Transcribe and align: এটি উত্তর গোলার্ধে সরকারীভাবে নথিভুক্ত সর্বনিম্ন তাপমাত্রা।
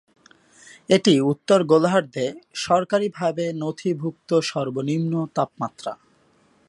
এটি 0.89 1.13
উত্তর 1.31 1.59
গোলার্ধে 1.63 2.25
সরকারীভাবে 2.65 3.45
নথিভুক্ত 3.61 4.29
সর্বনিম্ন 4.51 5.13
তাপমাত্রা। 5.35 5.93